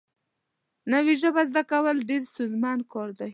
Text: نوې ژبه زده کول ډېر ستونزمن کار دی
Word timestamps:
نوې 0.93 1.13
ژبه 1.21 1.41
زده 1.49 1.63
کول 1.71 1.97
ډېر 2.09 2.21
ستونزمن 2.31 2.79
کار 2.91 3.09
دی 3.19 3.29